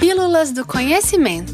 Pílulas 0.00 0.50
do 0.50 0.66
Conhecimento. 0.66 1.52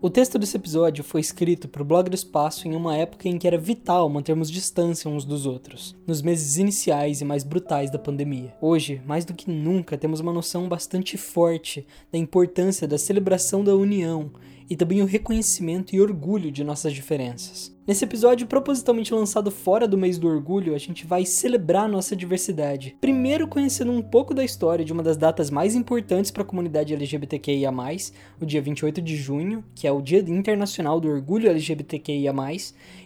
O 0.00 0.08
texto 0.08 0.38
desse 0.38 0.56
episódio 0.56 1.02
foi 1.02 1.20
escrito 1.20 1.66
para 1.66 1.82
o 1.82 1.84
blog 1.84 2.08
do 2.08 2.14
espaço 2.14 2.68
em 2.68 2.76
uma 2.76 2.96
época 2.96 3.28
em 3.28 3.36
que 3.36 3.48
era 3.48 3.58
vital 3.58 4.08
mantermos 4.08 4.48
distância 4.48 5.10
uns 5.10 5.24
dos 5.24 5.44
outros, 5.44 5.96
nos 6.06 6.22
meses 6.22 6.56
iniciais 6.56 7.20
e 7.20 7.24
mais 7.24 7.42
brutais 7.42 7.90
da 7.90 7.98
pandemia. 7.98 8.54
Hoje, 8.60 9.02
mais 9.04 9.24
do 9.24 9.34
que 9.34 9.50
nunca, 9.50 9.98
temos 9.98 10.20
uma 10.20 10.32
noção 10.32 10.68
bastante 10.68 11.16
forte 11.16 11.84
da 12.12 12.18
importância 12.18 12.86
da 12.86 12.96
celebração 12.96 13.64
da 13.64 13.74
união 13.74 14.30
e 14.70 14.76
também 14.76 15.02
o 15.02 15.06
reconhecimento 15.06 15.96
e 15.96 16.00
orgulho 16.00 16.52
de 16.52 16.62
nossas 16.62 16.92
diferenças. 16.92 17.73
Nesse 17.86 18.02
episódio 18.02 18.46
propositalmente 18.46 19.12
lançado 19.12 19.50
fora 19.50 19.86
do 19.86 19.98
mês 19.98 20.18
do 20.18 20.26
orgulho, 20.26 20.74
a 20.74 20.78
gente 20.78 21.06
vai 21.06 21.26
celebrar 21.26 21.86
nossa 21.86 22.16
diversidade. 22.16 22.96
Primeiro 22.98 23.46
conhecendo 23.46 23.92
um 23.92 24.00
pouco 24.00 24.32
da 24.32 24.42
história 24.42 24.82
de 24.82 24.90
uma 24.90 25.02
das 25.02 25.18
datas 25.18 25.50
mais 25.50 25.74
importantes 25.74 26.30
para 26.30 26.42
a 26.42 26.46
comunidade 26.46 26.94
LGBTQIA+, 26.94 27.70
o 28.40 28.46
dia 28.46 28.62
28 28.62 29.02
de 29.02 29.14
junho, 29.16 29.62
que 29.74 29.86
é 29.86 29.92
o 29.92 30.00
Dia 30.00 30.20
Internacional 30.20 30.98
do 30.98 31.10
Orgulho 31.10 31.50
LGBTQIA+, 31.50 32.32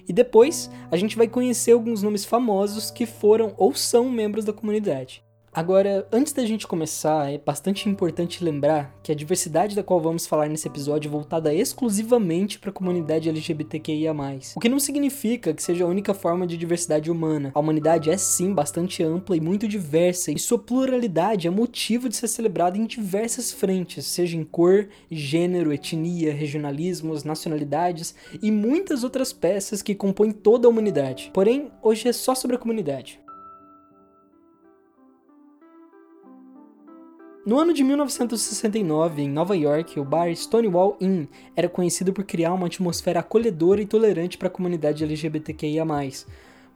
e 0.08 0.12
depois 0.12 0.70
a 0.92 0.96
gente 0.96 1.16
vai 1.16 1.26
conhecer 1.26 1.72
alguns 1.72 2.00
nomes 2.00 2.24
famosos 2.24 2.88
que 2.88 3.04
foram 3.04 3.54
ou 3.56 3.74
são 3.74 4.08
membros 4.08 4.44
da 4.44 4.52
comunidade. 4.52 5.24
Agora, 5.58 6.06
antes 6.12 6.32
da 6.32 6.46
gente 6.46 6.68
começar, 6.68 7.32
é 7.32 7.36
bastante 7.36 7.88
importante 7.88 8.44
lembrar 8.44 8.94
que 9.02 9.10
a 9.10 9.14
diversidade 9.14 9.74
da 9.74 9.82
qual 9.82 10.00
vamos 10.00 10.24
falar 10.24 10.48
nesse 10.48 10.68
episódio 10.68 11.08
é 11.08 11.10
voltada 11.10 11.52
exclusivamente 11.52 12.60
para 12.60 12.70
a 12.70 12.72
comunidade 12.72 13.28
LGBTQIA+. 13.28 14.14
O 14.54 14.60
que 14.60 14.68
não 14.68 14.78
significa 14.78 15.52
que 15.52 15.60
seja 15.60 15.84
a 15.84 15.88
única 15.88 16.14
forma 16.14 16.46
de 16.46 16.56
diversidade 16.56 17.10
humana. 17.10 17.50
A 17.52 17.58
humanidade 17.58 18.08
é 18.08 18.16
sim 18.16 18.54
bastante 18.54 19.02
ampla 19.02 19.36
e 19.36 19.40
muito 19.40 19.66
diversa, 19.66 20.30
e 20.30 20.38
sua 20.38 20.60
pluralidade 20.60 21.48
é 21.48 21.50
motivo 21.50 22.08
de 22.08 22.14
ser 22.14 22.28
celebrada 22.28 22.78
em 22.78 22.86
diversas 22.86 23.50
frentes, 23.50 24.06
seja 24.06 24.36
em 24.36 24.44
cor, 24.44 24.88
gênero, 25.10 25.72
etnia, 25.72 26.32
regionalismos, 26.32 27.24
nacionalidades 27.24 28.14
e 28.40 28.52
muitas 28.52 29.02
outras 29.02 29.32
peças 29.32 29.82
que 29.82 29.96
compõem 29.96 30.30
toda 30.30 30.68
a 30.68 30.70
humanidade. 30.70 31.32
Porém, 31.34 31.72
hoje 31.82 32.06
é 32.06 32.12
só 32.12 32.32
sobre 32.32 32.54
a 32.54 32.60
comunidade. 32.60 33.18
No 37.48 37.58
ano 37.58 37.72
de 37.72 37.82
1969, 37.82 39.22
em 39.22 39.30
Nova 39.30 39.56
York, 39.56 39.98
o 39.98 40.04
bar 40.04 40.30
Stonewall 40.36 40.98
Inn 41.00 41.24
era 41.56 41.66
conhecido 41.66 42.12
por 42.12 42.22
criar 42.22 42.52
uma 42.52 42.66
atmosfera 42.66 43.20
acolhedora 43.20 43.80
e 43.80 43.86
tolerante 43.86 44.36
para 44.36 44.48
a 44.48 44.50
comunidade 44.50 45.02
LGBTQIA+. 45.02 45.82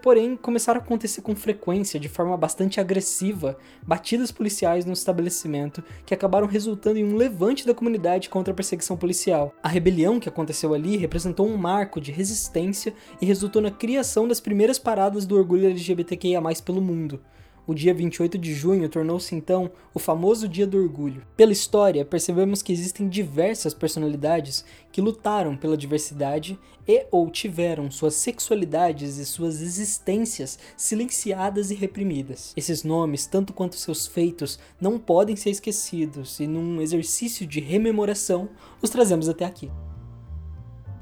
Porém, 0.02 0.34
começaram 0.34 0.80
a 0.80 0.82
acontecer 0.82 1.20
com 1.20 1.36
frequência, 1.36 2.00
de 2.00 2.08
forma 2.08 2.38
bastante 2.38 2.80
agressiva, 2.80 3.58
batidas 3.82 4.32
policiais 4.32 4.86
no 4.86 4.94
estabelecimento 4.94 5.84
que 6.06 6.14
acabaram 6.14 6.46
resultando 6.46 6.98
em 6.98 7.04
um 7.04 7.16
levante 7.16 7.66
da 7.66 7.74
comunidade 7.74 8.30
contra 8.30 8.54
a 8.54 8.56
perseguição 8.56 8.96
policial. 8.96 9.52
A 9.62 9.68
rebelião 9.68 10.18
que 10.18 10.30
aconteceu 10.30 10.72
ali 10.72 10.96
representou 10.96 11.46
um 11.46 11.58
marco 11.58 12.00
de 12.00 12.10
resistência 12.10 12.94
e 13.20 13.26
resultou 13.26 13.60
na 13.60 13.70
criação 13.70 14.26
das 14.26 14.40
primeiras 14.40 14.78
paradas 14.78 15.26
do 15.26 15.36
orgulho 15.36 15.66
LGBTQIA+, 15.66 16.40
pelo 16.64 16.80
mundo. 16.80 17.20
O 17.64 17.74
dia 17.74 17.94
28 17.94 18.36
de 18.38 18.52
junho 18.54 18.88
tornou-se 18.88 19.34
então 19.34 19.70
o 19.94 19.98
famoso 20.00 20.48
Dia 20.48 20.66
do 20.66 20.78
Orgulho. 20.82 21.22
Pela 21.36 21.52
história, 21.52 22.04
percebemos 22.04 22.60
que 22.60 22.72
existem 22.72 23.08
diversas 23.08 23.72
personalidades 23.72 24.64
que 24.90 25.00
lutaram 25.00 25.56
pela 25.56 25.76
diversidade 25.76 26.58
e 26.88 27.06
ou 27.10 27.30
tiveram 27.30 27.88
suas 27.88 28.14
sexualidades 28.14 29.16
e 29.16 29.24
suas 29.24 29.62
existências 29.62 30.58
silenciadas 30.76 31.70
e 31.70 31.74
reprimidas. 31.74 32.52
Esses 32.56 32.82
nomes, 32.82 33.26
tanto 33.26 33.52
quanto 33.52 33.76
seus 33.76 34.08
feitos, 34.08 34.58
não 34.80 34.98
podem 34.98 35.36
ser 35.36 35.50
esquecidos 35.50 36.40
e 36.40 36.48
num 36.48 36.80
exercício 36.80 37.46
de 37.46 37.60
rememoração 37.60 38.48
os 38.82 38.90
trazemos 38.90 39.28
até 39.28 39.44
aqui. 39.44 39.70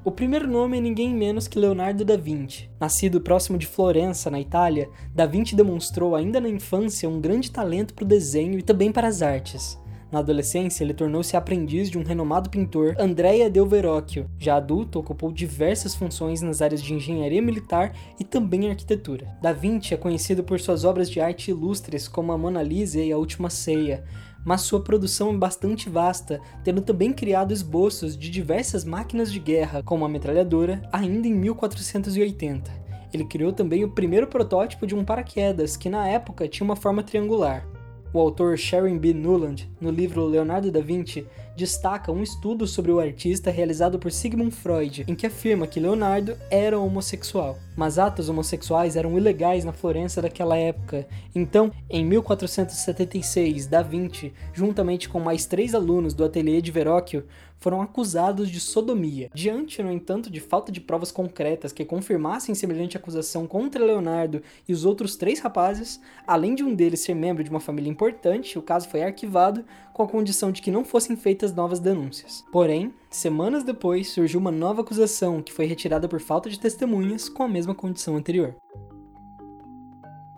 O 0.03 0.11
primeiro 0.11 0.49
nome 0.49 0.78
é 0.78 0.81
ninguém 0.81 1.15
menos 1.15 1.47
que 1.47 1.59
Leonardo 1.59 2.06
da 2.06 2.16
Vinci. 2.16 2.71
Nascido 2.81 3.21
próximo 3.21 3.59
de 3.59 3.66
Florença, 3.66 4.31
na 4.31 4.41
Itália, 4.41 4.88
da 5.15 5.27
Vinci 5.27 5.55
demonstrou 5.55 6.16
ainda 6.16 6.41
na 6.41 6.49
infância 6.49 7.06
um 7.06 7.21
grande 7.21 7.50
talento 7.50 7.93
para 7.93 8.06
o 8.06 8.09
desenho 8.09 8.59
e 8.59 8.62
também 8.62 8.91
para 8.91 9.06
as 9.06 9.21
artes. 9.21 9.78
Na 10.10 10.21
adolescência, 10.21 10.83
ele 10.83 10.94
tornou-se 10.94 11.37
aprendiz 11.37 11.91
de 11.91 11.99
um 11.99 12.03
renomado 12.03 12.49
pintor, 12.49 12.97
Andrea 12.99 13.50
del 13.50 13.66
Verrocchio. 13.66 14.28
Já 14.39 14.56
adulto, 14.56 14.99
ocupou 14.99 15.31
diversas 15.31 15.94
funções 15.94 16.41
nas 16.41 16.62
áreas 16.62 16.83
de 16.83 16.94
engenharia 16.94 17.43
militar 17.43 17.94
e 18.19 18.25
também 18.25 18.71
arquitetura. 18.71 19.37
Da 19.43 19.53
Vinci 19.53 19.93
é 19.93 19.99
conhecido 19.99 20.43
por 20.43 20.59
suas 20.59 20.83
obras 20.83 21.10
de 21.10 21.21
arte 21.21 21.50
ilustres 21.50 22.09
como 22.09 22.33
a 22.33 22.39
Mona 22.39 22.62
Lisa 22.62 23.00
e 23.00 23.12
a 23.12 23.19
Última 23.19 23.50
Ceia, 23.50 24.03
mas 24.45 24.62
sua 24.62 24.83
produção 24.83 25.31
é 25.31 25.37
bastante 25.37 25.89
vasta, 25.89 26.41
tendo 26.65 26.81
também 26.81 27.12
criado 27.12 27.53
esboços 27.53 28.17
de 28.17 28.31
diversas 28.31 28.84
máquinas 28.84 29.33
de 29.33 29.39
guerra, 29.39 29.83
como 29.83 30.05
a 30.05 30.09
metralhadora, 30.09 30.83
ainda 30.93 31.28
em 31.28 31.34
1480. 31.34 32.71
Ele 33.12 33.25
criou 33.25 33.53
também 33.53 33.84
o 33.84 33.91
primeiro 33.91 34.27
protótipo 34.27 34.87
de 34.87 34.95
um 34.95 35.05
paraquedas, 35.05 35.77
que 35.77 35.91
na 35.91 36.06
época 36.09 36.49
tinha 36.49 36.65
uma 36.65 36.77
forma 36.77 37.03
triangular. 37.03 37.67
O 38.12 38.19
autor 38.19 38.59
Sharon 38.59 38.98
B. 38.98 39.15
Nuland, 39.15 39.71
no 39.81 39.88
livro 39.88 40.26
Leonardo 40.26 40.69
da 40.69 40.81
Vinci, 40.81 41.25
destaca 41.56 42.10
um 42.10 42.25
estudo 42.25 42.66
sobre 42.66 42.91
o 42.91 42.98
artista 42.98 43.53
realizado 43.53 44.00
por 44.00 44.10
Sigmund 44.10 44.50
Freud, 44.50 45.04
em 45.06 45.15
que 45.15 45.26
afirma 45.26 45.66
que 45.66 45.78
Leonardo 45.78 46.37
era 46.50 46.76
homossexual. 46.76 47.56
Mas 47.76 47.98
atos 47.98 48.28
homossexuais 48.28 48.97
eram 48.97 49.16
ilegais 49.16 49.65
na 49.65 49.72
Florença 49.72 50.21
daquela 50.21 50.56
época. 50.56 51.06
Então, 51.34 51.71
em 51.88 52.04
1476, 52.04 53.69
Da 53.69 53.81
Vinci, 53.81 54.32
juntamente 54.53 55.09
com 55.09 55.21
mais 55.21 55.47
três 55.47 55.72
alunos 55.72 56.12
do 56.12 56.25
ateliê 56.25 56.60
de 56.60 56.72
Verrocchio, 56.72 57.25
foram 57.60 57.82
acusados 57.82 58.50
de 58.50 58.59
sodomia. 58.59 59.31
Diante, 59.34 59.82
no 59.82 59.92
entanto, 59.92 60.31
de 60.31 60.41
falta 60.41 60.72
de 60.72 60.81
provas 60.81 61.12
concretas 61.12 61.72
que 61.72 61.84
confirmassem 61.84 62.54
semelhante 62.54 62.97
acusação 62.97 63.47
contra 63.47 63.84
Leonardo 63.84 64.42
e 64.66 64.72
os 64.72 64.87
outros 64.87 65.15
três 65.15 65.41
rapazes, 65.41 66.00
além 66.27 66.54
de 66.54 66.65
um 66.65 66.75
deles 66.75 67.00
ser 67.00 67.15
membro 67.15 67.44
de 67.44 67.50
uma 67.50 67.60
família 67.60 67.91
importante, 68.00 68.59
o 68.59 68.62
caso 68.62 68.88
foi 68.88 69.03
arquivado 69.03 69.62
com 69.93 70.03
a 70.03 70.09
condição 70.09 70.50
de 70.50 70.62
que 70.62 70.71
não 70.71 70.84
fossem 70.84 71.16
feitas 71.16 71.55
novas 71.55 71.78
denúncias. 71.78 72.43
Porém, 72.50 72.94
semanas 73.11 73.62
depois 73.62 74.09
surgiu 74.09 74.41
uma 74.41 74.50
nova 74.50 74.81
acusação 74.81 75.43
que 75.43 75.53
foi 75.53 75.66
retirada 75.66 76.09
por 76.09 76.19
falta 76.19 76.49
de 76.49 76.59
testemunhas 76.59 77.28
com 77.28 77.43
a 77.43 77.49
mesma 77.49 77.75
condição 77.75 78.16
anterior. 78.16 78.56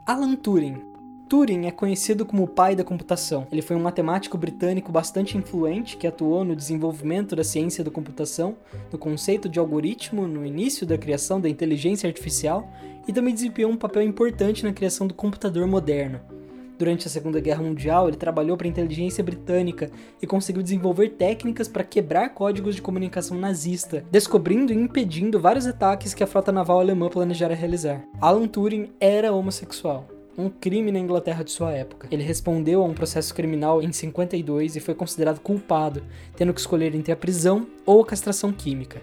Alan 0.04 0.34
Turing 0.34 0.90
Turing 1.28 1.66
é 1.66 1.70
conhecido 1.70 2.26
como 2.26 2.42
o 2.42 2.48
pai 2.48 2.74
da 2.74 2.82
computação. 2.82 3.46
Ele 3.52 3.62
foi 3.62 3.76
um 3.76 3.80
matemático 3.80 4.36
britânico 4.36 4.90
bastante 4.90 5.38
influente 5.38 5.96
que 5.96 6.06
atuou 6.06 6.44
no 6.44 6.56
desenvolvimento 6.56 7.36
da 7.36 7.44
ciência 7.44 7.84
da 7.84 7.90
computação, 7.90 8.56
no 8.90 8.98
conceito 8.98 9.48
de 9.48 9.58
algoritmo, 9.58 10.26
no 10.26 10.44
início 10.44 10.84
da 10.84 10.98
criação 10.98 11.40
da 11.40 11.48
inteligência 11.48 12.08
artificial 12.08 12.68
e 13.06 13.12
também 13.12 13.32
desempenhou 13.32 13.70
um 13.70 13.78
papel 13.78 14.02
importante 14.02 14.64
na 14.64 14.72
criação 14.72 15.06
do 15.06 15.14
computador 15.14 15.66
moderno. 15.66 16.20
Durante 16.82 17.06
a 17.06 17.10
Segunda 17.10 17.38
Guerra 17.38 17.62
Mundial, 17.62 18.08
ele 18.08 18.16
trabalhou 18.16 18.56
para 18.56 18.66
a 18.66 18.68
inteligência 18.68 19.22
britânica 19.22 19.88
e 20.20 20.26
conseguiu 20.26 20.64
desenvolver 20.64 21.10
técnicas 21.10 21.68
para 21.68 21.84
quebrar 21.84 22.30
códigos 22.30 22.74
de 22.74 22.82
comunicação 22.82 23.38
nazista, 23.38 24.04
descobrindo 24.10 24.72
e 24.72 24.76
impedindo 24.76 25.38
vários 25.38 25.64
ataques 25.64 26.12
que 26.12 26.24
a 26.24 26.26
frota 26.26 26.50
naval 26.50 26.80
alemã 26.80 27.08
planejara 27.08 27.54
realizar. 27.54 28.04
Alan 28.20 28.48
Turing 28.48 28.90
era 28.98 29.32
homossexual 29.32 30.08
um 30.36 30.48
crime 30.48 30.90
na 30.90 30.98
Inglaterra 30.98 31.44
de 31.44 31.52
sua 31.52 31.70
época. 31.70 32.08
Ele 32.10 32.24
respondeu 32.24 32.82
a 32.82 32.86
um 32.86 32.94
processo 32.94 33.32
criminal 33.32 33.80
em 33.80 33.92
52 33.92 34.74
e 34.74 34.80
foi 34.80 34.94
considerado 34.94 35.38
culpado, 35.38 36.02
tendo 36.34 36.52
que 36.52 36.58
escolher 36.58 36.96
entre 36.96 37.12
a 37.12 37.16
prisão 37.16 37.64
ou 37.86 38.02
a 38.02 38.06
castração 38.06 38.50
química. 38.50 39.00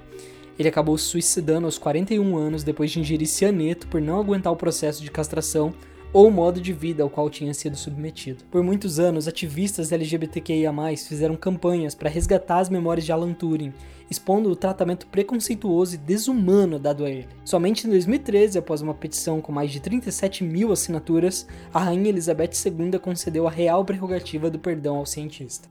Ele 0.59 0.68
acabou 0.68 0.97
se 0.97 1.06
suicidando 1.06 1.66
aos 1.66 1.78
41 1.78 2.35
anos 2.35 2.63
depois 2.63 2.91
de 2.91 3.00
ingerir 3.00 3.28
cianeto 3.28 3.88
por 3.88 4.01
não 4.01 4.19
aguentar 4.19 4.51
o 4.51 4.57
processo 4.57 5.01
de 5.01 5.09
castração 5.09 5.73
ou 6.12 6.31
modo 6.31 6.60
de 6.60 6.74
vida 6.74 7.04
ao 7.04 7.10
qual 7.10 7.30
tinha 7.30 7.54
sido 7.54 7.75
submetido. 7.75 8.44
Por 8.51 8.63
muitos 8.63 9.00
anos, 9.00 9.28
ativistas 9.28 9.92
LGBTQIA+, 9.92 10.74
fizeram 10.98 11.36
campanhas 11.36 11.94
para 11.94 12.10
resgatar 12.10 12.60
as 12.60 12.69
memórias 12.69 13.06
de 13.06 13.12
Alan 13.12 13.33
Turing, 13.33 13.74
expondo 14.10 14.50
o 14.50 14.56
tratamento 14.56 15.06
preconceituoso 15.07 15.95
e 15.95 15.98
desumano 15.98 16.80
dado 16.80 17.06
a 17.06 17.10
ele. 17.10 17.28
Somente 17.45 17.86
em 17.86 17.89
2013, 17.92 18.57
após 18.57 18.81
uma 18.81 18.94
petição 18.94 19.39
com 19.39 19.51
mais 19.51 19.72
de 19.72 19.80
37 19.80 20.44
mil 20.44 20.72
assinaturas, 20.72 21.45
a 21.74 21.80
Rainha 21.80 22.10
Elizabeth 22.10 22.51
II 22.66 22.98
concedeu 23.00 23.48
a 23.48 23.51
real 23.51 23.86
prerrogativa 23.86 24.50
do 24.50 24.57
perdão 24.57 24.98
ao 24.98 25.06
cientista. 25.06 25.69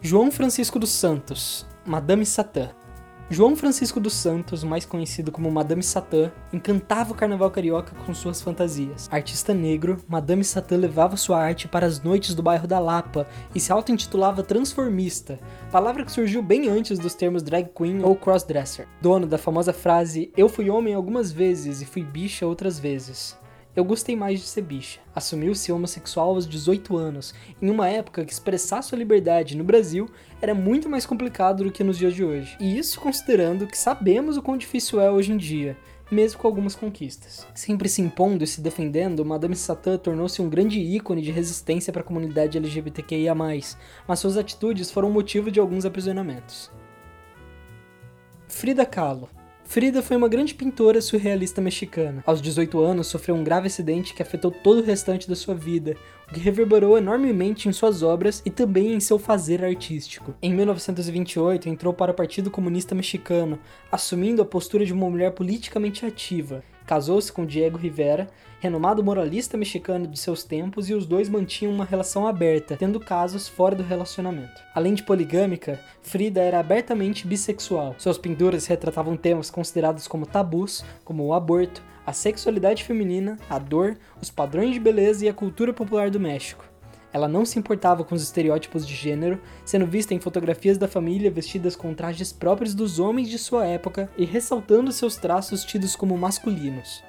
João 0.00 0.30
Francisco 0.30 0.78
dos 0.78 0.90
Santos, 0.90 1.66
Madame 1.84 2.24
Satã, 2.24 2.70
João 3.28 3.56
Francisco 3.56 3.98
dos 3.98 4.12
Santos, 4.12 4.62
mais 4.62 4.86
conhecido 4.86 5.32
como 5.32 5.50
Madame 5.50 5.82
Satã, 5.82 6.30
encantava 6.52 7.10
o 7.10 7.14
carnaval 7.16 7.50
carioca 7.50 7.92
com 8.06 8.14
suas 8.14 8.40
fantasias. 8.40 9.08
Artista 9.10 9.52
negro, 9.52 9.98
Madame 10.06 10.44
Satã 10.44 10.76
levava 10.76 11.16
sua 11.16 11.42
arte 11.42 11.66
para 11.66 11.84
as 11.84 12.00
noites 12.00 12.36
do 12.36 12.42
bairro 12.42 12.68
da 12.68 12.78
Lapa 12.78 13.26
e 13.52 13.58
se 13.58 13.72
auto-intitulava 13.72 14.44
transformista, 14.44 15.40
palavra 15.72 16.04
que 16.04 16.12
surgiu 16.12 16.40
bem 16.40 16.68
antes 16.68 17.00
dos 17.00 17.14
termos 17.14 17.42
drag 17.42 17.68
queen 17.76 18.00
ou 18.04 18.14
crossdresser. 18.14 18.86
Dono 19.02 19.26
da 19.26 19.38
famosa 19.38 19.72
frase 19.72 20.30
Eu 20.36 20.48
fui 20.48 20.70
homem 20.70 20.94
algumas 20.94 21.32
vezes 21.32 21.82
e 21.82 21.84
fui 21.84 22.04
bicha 22.04 22.46
outras 22.46 22.78
vezes. 22.78 23.36
Eu 23.76 23.84
gostei 23.84 24.16
mais 24.16 24.40
de 24.40 24.46
ser 24.46 24.62
bicha. 24.62 25.00
Assumiu-se 25.14 25.70
homossexual 25.70 26.30
aos 26.30 26.48
18 26.48 26.96
anos, 26.96 27.34
em 27.60 27.68
uma 27.68 27.86
época 27.86 28.24
que 28.24 28.32
expressar 28.32 28.80
sua 28.80 28.96
liberdade 28.96 29.54
no 29.54 29.62
Brasil 29.62 30.08
era 30.40 30.54
muito 30.54 30.88
mais 30.88 31.04
complicado 31.04 31.62
do 31.62 31.70
que 31.70 31.84
nos 31.84 31.98
dias 31.98 32.14
de 32.14 32.24
hoje. 32.24 32.56
E 32.58 32.78
isso 32.78 32.98
considerando 32.98 33.66
que 33.66 33.76
sabemos 33.76 34.38
o 34.38 34.42
quão 34.42 34.56
difícil 34.56 34.98
é 34.98 35.10
hoje 35.10 35.30
em 35.30 35.36
dia, 35.36 35.76
mesmo 36.10 36.40
com 36.40 36.46
algumas 36.46 36.74
conquistas. 36.74 37.46
Sempre 37.54 37.90
se 37.90 38.00
impondo 38.00 38.42
e 38.42 38.46
se 38.46 38.62
defendendo, 38.62 39.26
Madame 39.26 39.54
Satã 39.54 39.98
tornou-se 39.98 40.40
um 40.40 40.48
grande 40.48 40.80
ícone 40.80 41.20
de 41.20 41.30
resistência 41.30 41.92
para 41.92 42.00
a 42.00 42.06
comunidade 42.06 42.56
LGBTQIA+, 42.56 43.34
mas 43.34 43.76
suas 44.16 44.38
atitudes 44.38 44.90
foram 44.90 45.10
motivo 45.10 45.50
de 45.50 45.60
alguns 45.60 45.84
aprisionamentos. 45.84 46.70
Frida 48.48 48.86
Kahlo 48.86 49.28
Frida 49.68 50.00
foi 50.00 50.16
uma 50.16 50.28
grande 50.28 50.54
pintora 50.54 51.02
surrealista 51.02 51.60
mexicana. 51.60 52.22
Aos 52.24 52.40
18 52.40 52.80
anos, 52.80 53.08
sofreu 53.08 53.34
um 53.34 53.42
grave 53.42 53.66
acidente 53.66 54.14
que 54.14 54.22
afetou 54.22 54.50
todo 54.50 54.78
o 54.78 54.84
restante 54.84 55.28
da 55.28 55.34
sua 55.34 55.54
vida, 55.54 55.96
o 56.30 56.32
que 56.32 56.40
reverberou 56.40 56.96
enormemente 56.96 57.68
em 57.68 57.72
suas 57.72 58.00
obras 58.00 58.40
e 58.46 58.50
também 58.50 58.94
em 58.94 59.00
seu 59.00 59.18
fazer 59.18 59.64
artístico. 59.64 60.34
Em 60.40 60.54
1928, 60.54 61.68
entrou 61.68 61.92
para 61.92 62.12
o 62.12 62.14
Partido 62.14 62.50
Comunista 62.50 62.94
Mexicano, 62.94 63.58
assumindo 63.90 64.40
a 64.40 64.46
postura 64.46 64.86
de 64.86 64.92
uma 64.92 65.10
mulher 65.10 65.32
politicamente 65.32 66.06
ativa. 66.06 66.62
Casou-se 66.86 67.32
com 67.32 67.44
Diego 67.44 67.76
Rivera, 67.76 68.28
renomado 68.60 69.02
moralista 69.02 69.56
mexicano 69.56 70.06
de 70.06 70.18
seus 70.18 70.44
tempos, 70.44 70.88
e 70.88 70.94
os 70.94 71.04
dois 71.04 71.28
mantinham 71.28 71.74
uma 71.74 71.84
relação 71.84 72.26
aberta, 72.26 72.76
tendo 72.76 73.00
casos 73.00 73.48
fora 73.48 73.74
do 73.74 73.82
relacionamento. 73.82 74.62
Além 74.74 74.94
de 74.94 75.02
poligâmica, 75.02 75.80
Frida 76.00 76.40
era 76.40 76.60
abertamente 76.60 77.26
bissexual. 77.26 77.96
Suas 77.98 78.16
pinturas 78.16 78.66
retratavam 78.66 79.16
temas 79.16 79.50
considerados 79.50 80.06
como 80.06 80.26
tabus, 80.26 80.84
como 81.04 81.24
o 81.24 81.34
aborto, 81.34 81.82
a 82.06 82.12
sexualidade 82.12 82.84
feminina, 82.84 83.36
a 83.50 83.58
dor, 83.58 83.98
os 84.22 84.30
padrões 84.30 84.72
de 84.72 84.78
beleza 84.78 85.24
e 85.24 85.28
a 85.28 85.34
cultura 85.34 85.72
popular 85.72 86.08
do 86.08 86.20
México. 86.20 86.64
Ela 87.12 87.28
não 87.28 87.44
se 87.44 87.58
importava 87.58 88.04
com 88.04 88.14
os 88.14 88.22
estereótipos 88.22 88.86
de 88.86 88.94
gênero, 88.94 89.40
sendo 89.64 89.86
vista 89.86 90.14
em 90.14 90.20
fotografias 90.20 90.76
da 90.78 90.88
família 90.88 91.30
vestidas 91.30 91.74
com 91.76 91.94
trajes 91.94 92.32
próprios 92.32 92.74
dos 92.74 92.98
homens 92.98 93.28
de 93.28 93.38
sua 93.38 93.66
época 93.66 94.10
e 94.16 94.24
ressaltando 94.24 94.92
seus 94.92 95.16
traços 95.16 95.64
tidos 95.64 95.96
como 95.96 96.16
masculinos. 96.16 97.02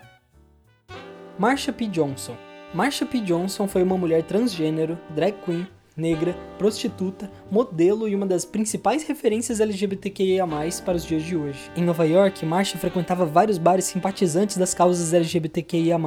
Marsha 1.38 1.72
P. 1.72 1.88
Johnson 1.88 2.36
Marsha 2.74 3.06
P. 3.06 3.22
Johnson 3.22 3.68
foi 3.68 3.82
uma 3.82 3.98
mulher 3.98 4.24
transgênero, 4.24 5.00
drag 5.16 5.38
queen, 5.46 5.68
negra, 5.98 6.38
prostituta, 6.60 7.30
modelo 7.50 8.08
e 8.08 8.14
uma 8.14 8.28
das 8.28 8.46
principais 8.46 9.04
referências 9.04 9.60
LGBTQIA+, 9.60 10.46
para 10.86 10.96
os 10.96 11.04
dias 11.04 11.24
de 11.24 11.36
hoje. 11.36 11.72
Em 11.76 11.84
Nova 11.84 12.06
York, 12.06 12.46
Marsha 12.46 12.78
frequentava 12.78 13.26
vários 13.26 13.58
bares 13.58 13.86
simpatizantes 13.86 14.58
das 14.58 14.76
causas 14.76 15.12
LGBTQIA+, 15.12 15.98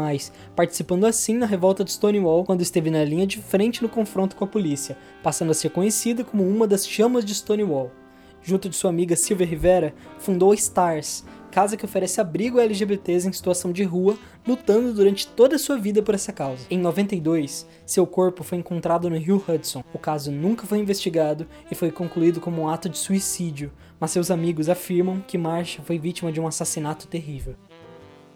participando 0.54 1.06
assim 1.06 1.34
na 1.34 1.46
revolta 1.46 1.82
de 1.82 1.90
Stonewall 1.90 2.44
quando 2.44 2.62
esteve 2.62 2.88
na 2.88 3.04
linha 3.04 3.26
de 3.26 3.38
frente 3.38 3.82
no 3.82 3.88
confronto 3.88 4.36
com 4.36 4.44
a 4.44 4.48
polícia, 4.48 4.96
passando 5.24 5.50
a 5.50 5.54
ser 5.54 5.70
conhecida 5.70 6.22
como 6.22 6.46
uma 6.46 6.68
das 6.68 6.86
chamas 6.86 7.24
de 7.24 7.34
Stonewall. 7.34 7.90
Junto 8.42 8.70
de 8.70 8.76
sua 8.76 8.90
amiga 8.90 9.16
Silvia 9.16 9.46
Rivera, 9.46 9.92
fundou 10.18 10.52
a 10.52 10.54
Stars, 10.54 11.24
casa 11.50 11.76
que 11.76 11.84
oferece 11.84 12.20
abrigo 12.20 12.58
a 12.58 12.62
LGBTs 12.62 13.28
em 13.28 13.32
situação 13.32 13.72
de 13.72 13.82
rua, 13.84 14.16
lutando 14.46 14.94
durante 14.94 15.26
toda 15.26 15.56
a 15.56 15.58
sua 15.58 15.76
vida 15.76 16.02
por 16.02 16.14
essa 16.14 16.32
causa. 16.32 16.64
Em 16.70 16.78
92, 16.78 17.66
seu 17.84 18.06
corpo 18.06 18.42
foi 18.42 18.58
encontrado 18.58 19.10
no 19.10 19.18
rio 19.18 19.42
Hudson. 19.46 19.84
O 19.92 19.98
caso 19.98 20.30
nunca 20.30 20.66
foi 20.66 20.78
investigado 20.78 21.46
e 21.70 21.74
foi 21.74 21.90
concluído 21.90 22.40
como 22.40 22.62
um 22.62 22.68
ato 22.68 22.88
de 22.88 22.96
suicídio, 22.96 23.70
mas 23.98 24.12
seus 24.12 24.30
amigos 24.30 24.68
afirmam 24.68 25.22
que 25.26 25.36
Marsha 25.36 25.82
foi 25.82 25.98
vítima 25.98 26.32
de 26.32 26.40
um 26.40 26.46
assassinato 26.46 27.06
terrível. 27.06 27.54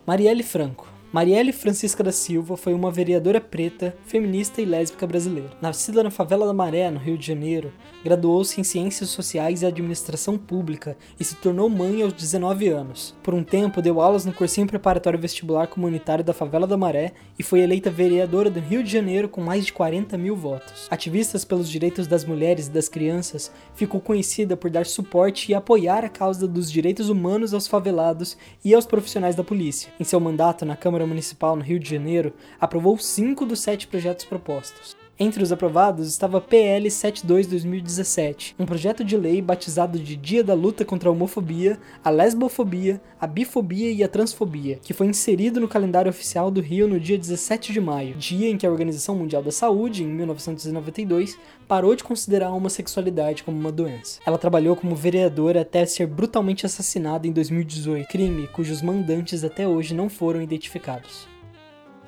Marielle 0.07 0.43
Franco 0.43 0.94
Marielle 1.15 1.53
Francisca 1.53 2.03
da 2.03 2.11
Silva 2.11 2.57
foi 2.57 2.75
uma 2.75 2.91
vereadora 2.91 3.41
preta, 3.41 3.97
feminista 4.05 4.61
e 4.61 4.65
lésbica 4.65 5.07
brasileira. 5.07 5.53
Nascida 5.63 6.03
na 6.03 6.11
favela 6.11 6.45
da 6.45 6.53
Maré, 6.53 6.91
no 6.91 6.99
Rio 6.99 7.17
de 7.17 7.25
Janeiro, 7.25 7.73
graduou-se 8.03 8.61
em 8.61 8.65
Ciências 8.65 9.11
Sociais 9.11 9.63
e 9.63 9.67
Administração 9.67 10.37
Pública 10.37 10.97
e 11.19 11.23
se 11.23 11.37
tornou 11.37 11.71
mãe 11.71 12.03
aos 12.03 12.13
19 12.13 12.67
anos. 12.67 13.15
Por 13.23 13.33
um 13.33 13.45
tempo, 13.45 13.81
deu 13.81 14.01
aulas 14.01 14.25
no 14.25 14.33
cursinho 14.33 14.67
preparatório 14.67 15.17
vestibular 15.17 15.69
comunitário 15.69 16.25
da 16.25 16.33
favela 16.33 16.67
da 16.67 16.77
Maré 16.77 17.13
e 17.39 17.45
foi 17.45 17.61
eleita 17.61 17.93
vereadora 17.93 18.51
do 18.51 18.59
Rio 18.59 18.83
de 18.83 18.91
Janeiro 18.91 19.29
com 19.29 19.41
mais 19.41 19.65
de 19.65 19.73
40 19.73 20.19
mil 20.19 20.35
votos. 20.35 20.89
Ativista 20.91 21.39
pelos 21.47 21.71
direitos 21.71 22.09
das 22.09 22.25
mulheres 22.25 22.67
e 22.67 22.73
das 22.73 22.89
crianças, 22.89 23.53
ficou 23.77 24.01
conhecida 24.01 24.57
por 24.57 24.69
dar 24.69 24.85
suporte 24.85 25.53
e 25.53 25.55
apoiar 25.55 26.05
a 26.05 26.09
causa 26.09 26.49
dos 26.49 26.69
direitos 26.69 27.09
humanos 27.09 27.55
aos 27.55 27.69
favelados 27.69 28.37
e 28.65 28.75
aos 28.75 28.85
profissionais 28.85 29.37
da 29.37 29.45
polícia. 29.45 29.93
Em 30.01 30.03
seu 30.03 30.19
mandato 30.19 30.65
na 30.65 30.75
Câmara 30.75 31.04
Câmara 31.05 31.07
Municipal 31.07 31.55
no 31.55 31.63
Rio 31.63 31.79
de 31.79 31.91
Janeiro 31.91 32.33
aprovou 32.59 32.97
cinco 32.99 33.45
dos 33.45 33.61
sete 33.61 33.87
projetos 33.87 34.25
propostos. 34.25 34.97
Entre 35.17 35.45
os 35.45 35.53
aprovados 35.53 36.09
estava 36.09 36.41
PL 36.41 36.89
72-2017, 36.89 38.57
um 38.59 38.67
projeto 38.67 39.05
de 39.05 39.17
lei 39.17 39.41
batizado 39.41 39.97
de 39.97 40.17
Dia 40.17 40.43
da 40.43 40.55
Luta 40.55 40.85
contra 40.85 41.09
a 41.09 41.13
Homofobia, 41.13 41.79
a 42.03 42.11
Lesbofobia, 42.11 43.01
a 43.21 43.25
Bifobia 43.25 43.93
e 43.93 44.03
a 44.03 44.09
Transfobia, 44.09 44.81
que 44.83 44.93
foi 44.93 45.07
inserido 45.07 45.61
no 45.61 45.69
calendário 45.69 46.11
oficial 46.11 46.51
do 46.51 46.61
Rio 46.61 46.89
no 46.89 46.99
dia 46.99 47.17
17 47.17 47.73
de 47.73 47.81
maio, 47.81 48.17
dia 48.17 48.51
em 48.51 48.57
que 48.57 48.67
a 48.67 48.71
Organização 48.71 49.15
Mundial 49.15 49.41
da 49.41 49.53
Saúde, 49.53 50.03
em 50.03 50.09
1992, 50.09 51.39
parou 51.69 51.95
de 51.95 52.03
considerar 52.03 52.49
a 52.49 52.53
homossexualidade 52.53 53.45
como 53.45 53.57
uma 53.57 53.71
doença. 53.71 54.19
Ela 54.27 54.37
trabalhou 54.37 54.75
como 54.75 54.97
vereadora 54.97 55.61
até 55.61 55.87
ser 55.87 56.09
brutalmente 56.09 56.67
assassinada 56.67 57.29
em 57.29 57.33
2018, 57.33 58.09
crime 58.09 58.49
cujos 58.49 58.83
mandantes 58.83 59.45
até 59.45 59.69
hoje 59.69 59.95
não 59.95 60.09
foram 60.09 60.43
identificados. 60.43 61.29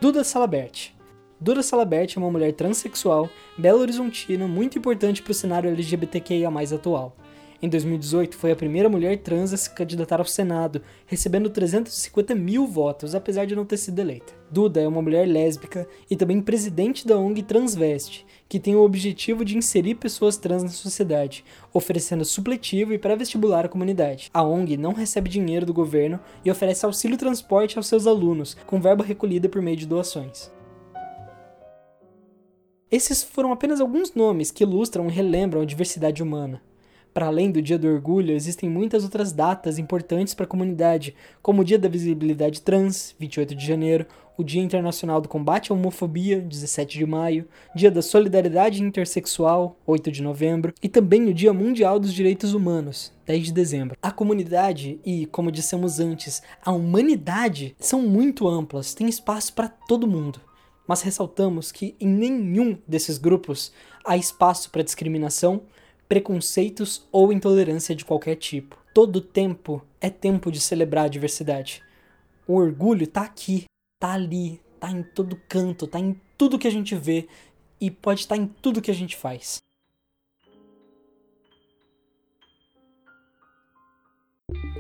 Duda 0.01 0.25
Salabert 0.25 0.96
Dura 1.39 1.63
Salabert 1.63 2.15
é 2.17 2.19
uma 2.19 2.31
mulher 2.31 2.55
transexual, 2.55 3.29
belo 3.59 3.81
horizontina, 3.81 4.49
muito 4.49 4.79
importante 4.79 5.23
para 5.23 5.33
o 5.33 5.35
cenário 5.35 5.69
LGBTQIA 5.69 6.49
atual. 6.49 7.15
Em 7.61 7.69
2018, 7.69 8.37
foi 8.37 8.53
a 8.53 8.57
primeira 8.57 8.89
mulher 8.89 9.19
trans 9.19 9.53
a 9.53 9.57
se 9.57 9.69
candidatar 9.69 10.19
ao 10.19 10.25
Senado, 10.25 10.81
recebendo 11.07 11.51
350 11.51 12.35
mil 12.35 12.67
votos, 12.67 13.15
apesar 13.15 13.45
de 13.45 13.55
não 13.55 13.67
ter 13.67 13.77
sido 13.77 13.99
eleita. 13.99 14.33
Duda 14.51 14.81
é 14.81 14.89
uma 14.89 15.03
mulher 15.03 15.29
lésbica 15.29 15.87
e 16.11 16.17
também 16.17 16.41
presidente 16.41 17.07
da 17.07 17.19
ONG 17.19 17.43
Transveste, 17.43 18.25
que 18.49 18.59
tem 18.59 18.75
o 18.75 18.83
objetivo 18.83 19.45
de 19.45 19.59
inserir 19.59 19.97
pessoas 19.97 20.39
trans 20.39 20.63
na 20.63 20.71
sociedade, 20.71 21.45
oferecendo 21.71 22.25
supletivo 22.25 22.95
e 22.95 22.99
pré-vestibular 22.99 23.67
à 23.67 23.69
comunidade. 23.69 24.31
A 24.33 24.43
ONG 24.43 24.79
não 24.79 24.95
recebe 24.95 25.29
dinheiro 25.29 25.67
do 25.67 25.75
governo 25.75 26.19
e 26.43 26.51
oferece 26.51 26.87
auxílio 26.87 27.19
transporte 27.19 27.77
aos 27.77 27.89
seus 27.89 28.07
alunos, 28.07 28.57
com 28.67 28.81
verba 28.81 29.05
recolhida 29.05 29.51
por 29.51 29.61
meio 29.61 29.77
de 29.77 29.87
doações. 29.87 30.56
Esses 32.89 33.25
foram 33.25 33.51
apenas 33.51 33.81
alguns 33.81 34.15
nomes 34.15 34.53
que 34.53 34.63
ilustram 34.63 35.09
e 35.09 35.11
relembram 35.11 35.61
a 35.61 35.65
diversidade 35.65 36.23
humana. 36.23 36.63
Para 37.13 37.27
além 37.27 37.51
do 37.51 37.61
Dia 37.61 37.77
do 37.77 37.89
Orgulho, 37.89 38.33
existem 38.33 38.71
muitas 38.71 39.03
outras 39.03 39.33
datas 39.33 39.77
importantes 39.77 40.35
para 40.35 40.45
a 40.45 40.49
comunidade, 40.49 41.13
como 41.43 41.63
o 41.63 41.65
Dia 41.65 41.81
da 41.81 41.89
Visibilidade 41.89 42.63
Trans, 42.63 43.13
28 43.19 43.57
de 43.57 43.67
janeiro, 43.67 44.07
o 44.37 44.45
Dia 44.45 44.63
Internacional 44.63 45.21
do 45.21 45.29
Combate 45.29 45.73
à 45.73 45.75
Homofobia, 45.75 46.41
17 46.41 46.97
de 46.97 47.07
maio, 47.07 47.49
Dia 47.75 47.91
da 47.91 48.03
Solidariedade 48.03 48.81
Intersexual, 48.81 49.77
8 49.85 50.13
de 50.13 50.23
novembro, 50.23 50.73
e 50.81 50.89
também 50.89 51.27
o 51.27 51.35
Dia 51.35 51.53
Mundial 51.53 51.99
dos 51.99 52.15
Direitos 52.15 52.55
Humanos, 52.55 53.13
10 53.27 53.47
de 53.47 53.53
dezembro. 53.53 53.97
A 54.01 54.13
comunidade 54.13 55.01
e, 55.05 55.27
como 55.27 55.51
dissemos 55.51 55.99
antes, 55.99 56.41
a 56.65 56.71
humanidade 56.71 57.75
são 57.81 58.01
muito 58.03 58.47
amplas, 58.47 58.95
tem 58.95 59.09
espaço 59.09 59.55
para 59.55 59.69
todo 59.69 60.07
mundo 60.07 60.46
mas 60.87 61.03
ressaltamos 61.03 61.73
que 61.73 61.97
em 62.01 62.09
nenhum 62.09 62.79
desses 62.87 63.19
grupos 63.19 63.73
há 64.05 64.17
espaço 64.17 64.71
para 64.71 64.83
discriminação, 64.83 65.63
preconceitos 66.09 67.07
ou 67.11 67.33
intolerância 67.33 67.95
de 67.95 68.05
qualquer 68.05 68.37
tipo. 68.37 68.77
Todo 68.95 69.21
tempo 69.21 69.83
é 70.01 70.09
tempo 70.09 70.51
de 70.51 70.61
celebrar 70.61 71.07
a 71.07 71.09
diversidade. 71.09 71.83
O 72.47 72.55
orgulho 72.55 73.05
está 73.05 73.23
aqui, 73.23 73.65
está 73.97 74.15
ali, 74.15 74.61
está 74.75 74.91
em 74.91 75.03
todo 75.03 75.41
canto, 75.49 75.85
está 75.87 75.99
em 75.99 76.21
tudo 76.39 76.59
que 76.59 76.69
a 76.69 76.71
gente 76.71 76.95
vê 76.95 77.29
e 77.81 77.91
pode 77.91 78.21
estar 78.21 78.37
tá 78.37 78.41
em 78.41 78.47
tudo 78.47 78.81
que 78.81 78.91
a 78.91 78.95
gente 78.95 79.17
faz. 79.17 79.59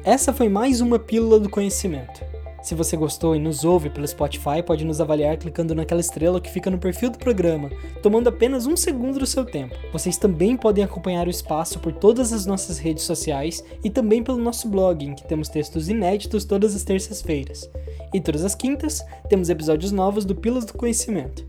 Essa 0.04 0.32
foi 0.32 0.48
mais 0.48 0.80
uma 0.80 1.00
pílula 1.00 1.40
do 1.40 1.50
conhecimento. 1.50 2.36
Se 2.66 2.75
você 2.75 2.96
gostou 2.96 3.37
e 3.37 3.38
nos 3.38 3.62
ouve 3.62 3.88
pelo 3.88 4.08
Spotify, 4.08 4.61
pode 4.61 4.85
nos 4.85 5.00
avaliar 5.00 5.37
clicando 5.37 5.73
naquela 5.73 6.00
estrela 6.00 6.40
que 6.40 6.50
fica 6.50 6.68
no 6.68 6.78
perfil 6.78 7.11
do 7.11 7.16
programa, 7.16 7.70
tomando 8.02 8.28
apenas 8.28 8.66
um 8.66 8.76
segundo 8.76 9.20
do 9.20 9.26
seu 9.26 9.44
tempo. 9.44 9.76
Vocês 9.92 10.16
também 10.16 10.56
podem 10.56 10.82
acompanhar 10.82 11.28
o 11.28 11.30
espaço 11.30 11.78
por 11.78 11.92
todas 11.92 12.32
as 12.32 12.44
nossas 12.44 12.78
redes 12.78 13.04
sociais 13.04 13.62
e 13.85 13.88
também 13.88 14.20
pelo 14.20 14.38
nosso 14.38 14.68
blog, 14.68 15.06
em 15.06 15.14
que 15.14 15.28
temos 15.28 15.49
textos 15.49 15.88
inéditos 15.88 16.44
todas 16.44 16.75
as 16.75 16.82
terças-feiras. 16.82 17.70
E 18.12 18.20
todas 18.20 18.44
as 18.44 18.56
quintas, 18.56 19.00
temos 19.28 19.49
episódios 19.49 19.92
novos 19.92 20.25
do 20.25 20.35
Pilas 20.35 20.64
do 20.64 20.75
Conhecimento. 20.75 21.46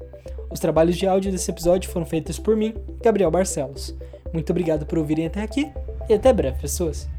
Os 0.51 0.59
trabalhos 0.59 0.97
de 0.97 1.07
áudio 1.07 1.31
desse 1.31 1.49
episódio 1.49 1.89
foram 1.89 2.05
feitos 2.05 2.37
por 2.37 2.55
mim, 2.55 2.75
Gabriel 3.01 3.31
Barcelos. 3.31 3.95
Muito 4.31 4.51
obrigado 4.51 4.85
por 4.85 4.99
ouvirem 4.99 5.25
até 5.25 5.41
aqui 5.41 5.67
e 6.07 6.13
até 6.13 6.31
breve, 6.31 6.61
pessoas! 6.61 7.16